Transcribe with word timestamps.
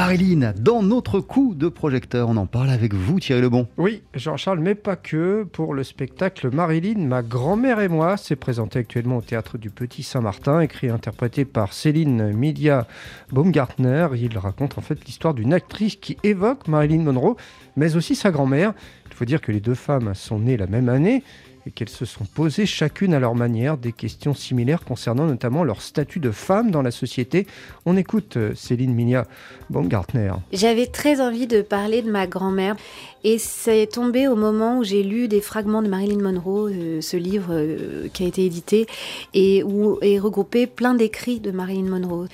Marilyn, 0.00 0.54
dans 0.58 0.82
notre 0.82 1.20
coup 1.20 1.54
de 1.54 1.68
projecteur, 1.68 2.30
on 2.30 2.38
en 2.38 2.46
parle 2.46 2.70
avec 2.70 2.94
vous 2.94 3.20
Thierry 3.20 3.42
Lebon. 3.42 3.68
Oui, 3.76 4.02
Jean-Charles, 4.14 4.58
mais 4.58 4.74
pas 4.74 4.96
que. 4.96 5.42
Pour 5.52 5.74
le 5.74 5.84
spectacle 5.84 6.48
Marilyn, 6.50 7.06
ma 7.06 7.20
grand-mère 7.20 7.80
et 7.80 7.88
moi, 7.88 8.16
c'est 8.16 8.34
présenté 8.34 8.78
actuellement 8.78 9.18
au 9.18 9.20
Théâtre 9.20 9.58
du 9.58 9.68
Petit 9.68 10.02
Saint-Martin, 10.02 10.60
écrit 10.60 10.86
et 10.86 10.90
interprété 10.90 11.44
par 11.44 11.74
Céline 11.74 12.32
Midia 12.32 12.86
Baumgartner. 13.30 14.08
Il 14.14 14.38
raconte 14.38 14.78
en 14.78 14.80
fait 14.80 15.04
l'histoire 15.04 15.34
d'une 15.34 15.52
actrice 15.52 15.96
qui 15.96 16.16
évoque 16.22 16.66
Marilyn 16.66 17.02
Monroe, 17.02 17.36
mais 17.76 17.94
aussi 17.94 18.14
sa 18.14 18.30
grand-mère. 18.30 18.72
Il 19.10 19.14
faut 19.14 19.26
dire 19.26 19.42
que 19.42 19.52
les 19.52 19.60
deux 19.60 19.74
femmes 19.74 20.14
sont 20.14 20.38
nées 20.38 20.56
la 20.56 20.66
même 20.66 20.88
année 20.88 21.22
et 21.66 21.70
qu'elles 21.70 21.88
se 21.88 22.04
sont 22.04 22.24
posées 22.24 22.66
chacune 22.66 23.14
à 23.14 23.20
leur 23.20 23.34
manière 23.34 23.76
des 23.76 23.92
questions 23.92 24.34
similaires 24.34 24.84
concernant 24.84 25.26
notamment 25.26 25.64
leur 25.64 25.82
statut 25.82 26.20
de 26.20 26.30
femme 26.30 26.70
dans 26.70 26.82
la 26.82 26.90
société. 26.90 27.46
On 27.86 27.96
écoute 27.96 28.36
euh, 28.36 28.54
Céline 28.54 28.94
Minia 28.94 29.26
Baumgartner. 29.68 30.32
J'avais 30.52 30.86
très 30.86 31.20
envie 31.20 31.46
de 31.46 31.62
parler 31.62 32.02
de 32.02 32.10
ma 32.10 32.26
grand-mère 32.26 32.76
et 33.24 33.38
c'est 33.38 33.86
tombé 33.86 34.28
au 34.28 34.36
moment 34.36 34.78
où 34.78 34.84
j'ai 34.84 35.02
lu 35.02 35.28
des 35.28 35.40
fragments 35.40 35.82
de 35.82 35.88
Marilyn 35.88 36.22
Monroe, 36.22 36.70
euh, 36.70 37.00
ce 37.00 37.16
livre 37.16 37.50
euh, 37.50 38.08
qui 38.12 38.24
a 38.24 38.26
été 38.26 38.44
édité 38.44 38.86
et 39.34 39.62
où 39.62 39.98
est 40.00 40.18
regroupé 40.18 40.66
plein 40.66 40.94
d'écrits 40.94 41.40
de 41.40 41.50
Marilyn 41.50 41.88
Monroe. 41.88 42.28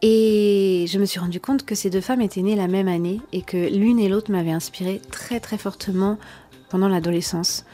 Et 0.00 0.84
je 0.88 0.98
me 0.98 1.06
suis 1.06 1.18
rendu 1.18 1.40
compte 1.40 1.64
que 1.64 1.74
ces 1.74 1.90
deux 1.90 2.00
femmes 2.00 2.20
étaient 2.20 2.42
nées 2.42 2.54
la 2.54 2.68
même 2.68 2.86
année 2.86 3.20
et 3.32 3.42
que 3.42 3.56
l'une 3.56 3.98
et 3.98 4.08
l'autre 4.08 4.30
m'avaient 4.30 4.52
inspiré 4.52 5.00
très 5.10 5.40
très 5.40 5.58
fortement 5.58 6.18
pendant 6.68 6.88
l'adolescence 6.88 7.64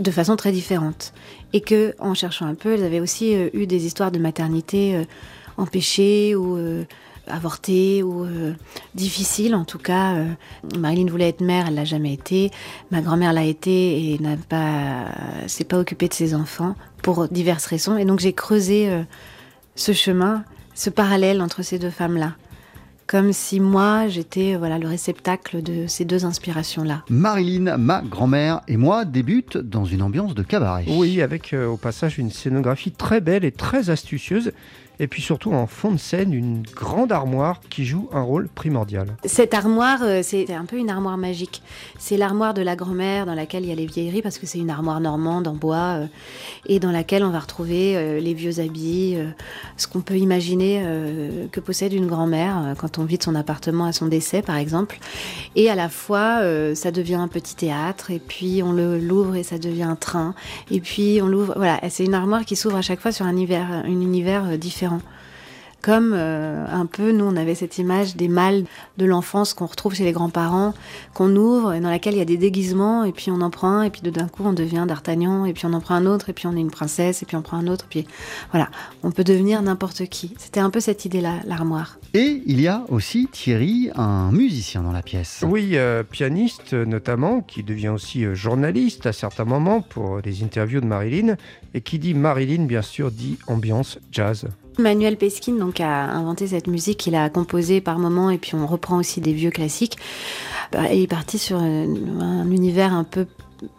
de 0.00 0.10
façon 0.10 0.36
très 0.36 0.52
différente. 0.52 1.12
Et 1.52 1.60
que, 1.60 1.94
en 1.98 2.14
cherchant 2.14 2.46
un 2.46 2.54
peu, 2.54 2.74
elles 2.74 2.84
avaient 2.84 3.00
aussi 3.00 3.34
euh, 3.34 3.50
eu 3.52 3.66
des 3.66 3.86
histoires 3.86 4.10
de 4.10 4.18
maternité 4.18 4.96
euh, 4.96 5.04
empêchées 5.56 6.34
ou 6.34 6.56
euh, 6.56 6.84
avortées 7.28 8.02
ou 8.02 8.26
difficiles. 8.96 9.54
En 9.54 9.64
tout 9.64 9.78
cas, 9.78 10.16
Marilyn 10.76 11.08
voulait 11.08 11.28
être 11.28 11.40
mère, 11.40 11.66
elle 11.68 11.76
l'a 11.76 11.84
jamais 11.84 12.12
été. 12.12 12.50
Ma 12.90 13.00
grand-mère 13.00 13.32
l'a 13.32 13.44
été 13.44 14.12
et 14.12 14.18
n'a 14.18 14.36
pas, 14.36 15.04
s'est 15.46 15.62
pas 15.62 15.78
occupée 15.78 16.08
de 16.08 16.14
ses 16.14 16.34
enfants 16.34 16.74
pour 17.00 17.28
diverses 17.28 17.66
raisons. 17.66 17.96
Et 17.96 18.04
donc 18.04 18.18
j'ai 18.18 18.32
creusé 18.32 18.90
ce 19.76 19.92
chemin, 19.92 20.42
ce 20.74 20.90
parallèle 20.90 21.40
entre 21.40 21.62
ces 21.62 21.78
deux 21.78 21.90
femmes-là 21.90 22.34
comme 23.06 23.32
si 23.32 23.60
moi 23.60 24.08
j'étais 24.08 24.56
voilà 24.56 24.78
le 24.78 24.88
réceptacle 24.88 25.62
de 25.62 25.86
ces 25.86 26.04
deux 26.04 26.24
inspirations-là. 26.24 27.02
Marilyn, 27.08 27.76
ma 27.76 28.02
grand-mère 28.02 28.60
et 28.68 28.76
moi 28.76 29.04
débutent 29.04 29.58
dans 29.58 29.84
une 29.84 30.02
ambiance 30.02 30.34
de 30.34 30.42
cabaret. 30.42 30.84
Oui, 30.88 31.22
avec 31.22 31.52
euh, 31.52 31.66
au 31.66 31.76
passage 31.76 32.18
une 32.18 32.30
scénographie 32.30 32.92
très 32.92 33.20
belle 33.20 33.44
et 33.44 33.52
très 33.52 33.90
astucieuse 33.90 34.52
et 35.00 35.08
puis 35.08 35.22
surtout 35.22 35.52
en 35.52 35.66
fond 35.66 35.90
de 35.90 35.96
scène 35.96 36.32
une 36.32 36.62
grande 36.62 37.12
armoire 37.12 37.60
qui 37.70 37.84
joue 37.84 38.08
un 38.12 38.20
rôle 38.20 38.48
primordial. 38.48 39.08
Cette 39.24 39.54
armoire, 39.54 40.00
euh, 40.02 40.20
c'est 40.22 40.52
un 40.52 40.64
peu 40.64 40.76
une 40.76 40.90
armoire 40.90 41.16
magique. 41.16 41.62
C'est 41.98 42.16
l'armoire 42.16 42.54
de 42.54 42.62
la 42.62 42.76
grand-mère 42.76 43.26
dans 43.26 43.34
laquelle 43.34 43.64
il 43.64 43.68
y 43.68 43.72
a 43.72 43.74
les 43.74 43.86
vieilleries 43.86 44.22
parce 44.22 44.38
que 44.38 44.46
c'est 44.46 44.58
une 44.58 44.70
armoire 44.70 45.00
normande 45.00 45.48
en 45.48 45.54
bois 45.54 45.96
euh, 45.96 46.06
et 46.66 46.78
dans 46.78 46.92
laquelle 46.92 47.24
on 47.24 47.30
va 47.30 47.40
retrouver 47.40 48.20
les 48.20 48.34
vieux 48.34 48.60
habits, 48.60 49.16
ce 49.76 49.88
qu'on 49.88 50.00
peut 50.00 50.18
imaginer 50.18 50.84
que 51.50 51.60
possède 51.60 51.92
une 51.92 52.06
grand-mère 52.06 52.74
quand 52.78 52.91
on 52.98 53.04
vide 53.04 53.22
son 53.22 53.34
appartement 53.34 53.86
à 53.86 53.92
son 53.92 54.06
décès 54.06 54.42
par 54.42 54.56
exemple. 54.56 54.98
Et 55.56 55.70
à 55.70 55.74
la 55.74 55.88
fois, 55.88 56.40
ça 56.74 56.90
devient 56.90 57.14
un 57.14 57.28
petit 57.28 57.56
théâtre 57.56 58.10
et 58.10 58.18
puis 58.18 58.62
on 58.62 58.72
l'ouvre 58.72 59.36
et 59.36 59.42
ça 59.42 59.58
devient 59.58 59.82
un 59.84 59.96
train 59.96 60.34
et 60.70 60.80
puis 60.80 61.20
on 61.22 61.26
l'ouvre. 61.26 61.54
Voilà, 61.56 61.80
c'est 61.90 62.04
une 62.04 62.14
armoire 62.14 62.44
qui 62.44 62.56
s'ouvre 62.56 62.76
à 62.76 62.82
chaque 62.82 63.00
fois 63.00 63.12
sur 63.12 63.26
un 63.26 63.32
univers, 63.32 63.70
un 63.70 63.84
univers 63.86 64.58
différent 64.58 65.00
comme 65.82 66.12
euh, 66.14 66.64
un 66.70 66.86
peu, 66.86 67.10
nous, 67.10 67.24
on 67.24 67.36
avait 67.36 67.56
cette 67.56 67.76
image 67.78 68.16
des 68.16 68.28
mâles 68.28 68.64
de 68.98 69.04
l'enfance 69.04 69.52
qu'on 69.52 69.66
retrouve 69.66 69.94
chez 69.94 70.04
les 70.04 70.12
grands-parents, 70.12 70.74
qu'on 71.12 71.34
ouvre 71.34 71.74
et 71.74 71.80
dans 71.80 71.90
laquelle 71.90 72.14
il 72.14 72.18
y 72.18 72.22
a 72.22 72.24
des 72.24 72.36
déguisements, 72.36 73.04
et 73.04 73.10
puis 73.10 73.32
on 73.32 73.40
en 73.40 73.50
prend 73.50 73.68
un, 73.68 73.82
et 73.82 73.90
puis 73.90 74.00
d'un 74.00 74.28
coup 74.28 74.44
on 74.44 74.52
devient 74.52 74.84
d'Artagnan, 74.86 75.44
et 75.44 75.52
puis 75.52 75.66
on 75.66 75.72
en 75.72 75.80
prend 75.80 75.96
un 75.96 76.06
autre, 76.06 76.28
et 76.28 76.32
puis 76.32 76.46
on 76.46 76.56
est 76.56 76.60
une 76.60 76.70
princesse, 76.70 77.22
et 77.22 77.26
puis 77.26 77.36
on 77.36 77.42
prend 77.42 77.56
un 77.56 77.66
autre, 77.66 77.86
et 77.86 77.88
puis 77.90 78.06
voilà, 78.52 78.70
on 79.02 79.10
peut 79.10 79.24
devenir 79.24 79.60
n'importe 79.60 80.06
qui. 80.06 80.34
C'était 80.38 80.60
un 80.60 80.70
peu 80.70 80.78
cette 80.78 81.04
idée-là, 81.04 81.40
l'armoire. 81.46 81.98
Et 82.14 82.42
il 82.46 82.60
y 82.60 82.68
a 82.68 82.84
aussi 82.88 83.28
Thierry, 83.32 83.90
un 83.96 84.30
musicien 84.30 84.82
dans 84.82 84.92
la 84.92 85.02
pièce. 85.02 85.44
Oui, 85.46 85.72
euh, 85.74 86.04
pianiste 86.04 86.74
notamment, 86.74 87.40
qui 87.40 87.64
devient 87.64 87.88
aussi 87.88 88.24
euh, 88.24 88.34
journaliste 88.34 89.06
à 89.06 89.12
certains 89.12 89.44
moments 89.44 89.80
pour 89.80 90.20
les 90.24 90.44
interviews 90.44 90.80
de 90.80 90.86
Marilyn, 90.86 91.36
et 91.74 91.80
qui 91.80 91.98
dit 91.98 92.14
Marilyn, 92.14 92.66
bien 92.66 92.82
sûr, 92.82 93.10
dit 93.10 93.38
ambiance 93.48 93.98
jazz. 94.12 94.46
Manuel 94.78 95.16
Peskin 95.16 95.54
donc 95.54 95.80
a 95.80 96.04
inventé 96.04 96.46
cette 96.46 96.66
musique 96.66 96.98
qu'il 96.98 97.14
a 97.14 97.28
composée 97.28 97.80
par 97.80 97.98
moments 97.98 98.30
et 98.30 98.38
puis 98.38 98.54
on 98.54 98.66
reprend 98.66 98.98
aussi 98.98 99.20
des 99.20 99.32
vieux 99.32 99.50
classiques. 99.50 99.98
Bah, 100.72 100.92
il 100.92 101.02
est 101.02 101.06
parti 101.06 101.38
sur 101.38 101.58
un 101.58 102.50
univers 102.50 102.92
un 102.92 103.04
peu 103.04 103.26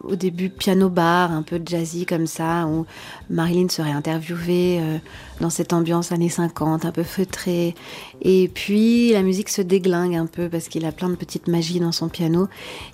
au 0.02 0.16
début 0.16 0.50
piano 0.50 0.88
bar, 0.88 1.32
un 1.32 1.42
peu 1.42 1.60
jazzy 1.64 2.06
comme 2.06 2.26
ça, 2.26 2.66
où 2.66 2.86
Marilyn 3.30 3.68
serait 3.68 3.90
interviewée 3.90 4.78
euh, 4.80 4.98
dans 5.40 5.50
cette 5.50 5.72
ambiance 5.72 6.12
années 6.12 6.28
50, 6.28 6.84
un 6.84 6.92
peu 6.92 7.02
feutrée. 7.02 7.74
Et 8.22 8.50
puis 8.52 9.12
la 9.12 9.22
musique 9.22 9.48
se 9.48 9.62
déglingue 9.62 10.14
un 10.14 10.26
peu 10.26 10.48
parce 10.48 10.68
qu'il 10.68 10.84
a 10.84 10.92
plein 10.92 11.08
de 11.08 11.16
petites 11.16 11.48
magies 11.48 11.80
dans 11.80 11.92
son 11.92 12.08
piano. 12.08 12.48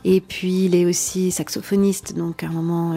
Et 0.04 0.20
puis 0.20 0.66
il 0.66 0.74
est 0.74 0.84
aussi 0.84 1.30
saxophoniste, 1.30 2.16
donc 2.16 2.42
à 2.42 2.46
un 2.46 2.52
moment 2.52 2.96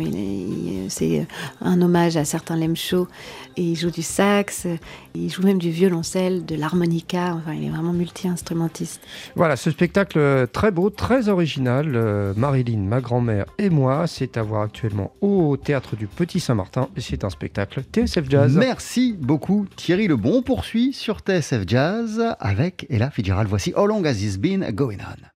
c'est 0.89 1.27
un 1.61 1.81
hommage 1.81 2.17
à 2.17 2.25
certains 2.25 2.55
Lem 2.55 2.75
Show. 2.75 3.07
Et 3.55 3.61
il 3.61 3.75
joue 3.75 3.91
du 3.91 4.01
sax, 4.01 4.65
il 5.13 5.29
joue 5.29 5.43
même 5.43 5.59
du 5.59 5.69
violoncelle, 5.69 6.43
de 6.45 6.55
l'harmonica. 6.55 7.35
Enfin, 7.35 7.53
il 7.53 7.65
est 7.65 7.69
vraiment 7.69 7.93
multi-instrumentiste. 7.93 9.01
Voilà, 9.35 9.55
ce 9.55 9.69
spectacle 9.69 10.47
très 10.51 10.71
beau, 10.71 10.89
très 10.89 11.29
original. 11.29 11.91
Euh, 11.95 12.33
Marilyn, 12.35 12.79
ma 12.79 13.01
grand-mère 13.01 13.45
et 13.57 13.69
moi 13.69 13.82
c'est 14.07 14.37
à 14.37 14.43
voir 14.43 14.61
actuellement 14.61 15.13
au 15.21 15.57
Théâtre 15.57 15.95
du 15.95 16.07
Petit 16.07 16.39
Saint-Martin 16.39 16.89
et 16.95 17.01
c'est 17.01 17.23
un 17.23 17.29
spectacle 17.29 17.81
TSF 17.81 18.29
Jazz. 18.29 18.55
Merci 18.55 19.15
beaucoup 19.19 19.65
Thierry 19.75 20.07
Lebon. 20.07 20.37
On 20.37 20.41
poursuit 20.41 20.93
sur 20.93 21.19
TSF 21.19 21.63
Jazz 21.67 22.35
avec 22.39 22.85
Ella 22.89 23.11
Fitzgerald. 23.11 23.47
Voici 23.47 23.73
How 23.75 23.85
Long 23.85 24.03
Has 24.05 24.15
This 24.15 24.37
Been 24.37 24.69
Going 24.71 24.97
On? 24.99 25.32